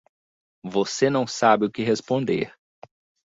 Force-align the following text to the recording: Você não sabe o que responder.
Você 0.65 1.11
não 1.11 1.27
sabe 1.27 1.67
o 1.67 1.71
que 1.71 1.83
responder. 1.83 2.51